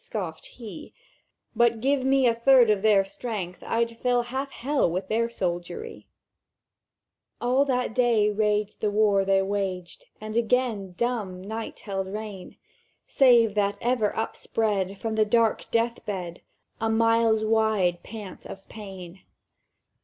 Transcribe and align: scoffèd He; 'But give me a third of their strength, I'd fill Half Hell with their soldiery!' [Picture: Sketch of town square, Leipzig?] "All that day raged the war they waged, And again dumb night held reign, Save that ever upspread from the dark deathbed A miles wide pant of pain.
scoffèd 0.03 0.45
He; 0.53 0.95
'But 1.55 1.79
give 1.79 2.03
me 2.03 2.25
a 2.25 2.33
third 2.33 2.71
of 2.71 2.81
their 2.81 3.03
strength, 3.03 3.61
I'd 3.63 3.99
fill 3.99 4.23
Half 4.23 4.49
Hell 4.49 4.89
with 4.89 5.09
their 5.09 5.29
soldiery!' 5.29 6.07
[Picture: 6.09 7.35
Sketch 7.35 7.41
of 7.41 7.45
town 7.45 7.51
square, 7.51 7.51
Leipzig?] 7.51 7.55
"All 7.55 7.65
that 7.65 7.93
day 7.93 8.29
raged 8.31 8.81
the 8.81 8.89
war 8.89 9.23
they 9.25 9.41
waged, 9.43 10.05
And 10.19 10.35
again 10.35 10.93
dumb 10.97 11.39
night 11.43 11.81
held 11.81 12.07
reign, 12.07 12.57
Save 13.05 13.53
that 13.53 13.77
ever 13.79 14.11
upspread 14.15 14.97
from 14.97 15.13
the 15.13 15.23
dark 15.25 15.69
deathbed 15.69 16.41
A 16.79 16.89
miles 16.89 17.45
wide 17.45 18.01
pant 18.01 18.47
of 18.47 18.67
pain. 18.67 19.21